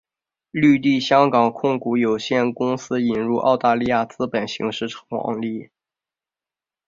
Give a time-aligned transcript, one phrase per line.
[0.49, 5.69] 绿地香港控股有限公司引入澳大利亚资本形式创立。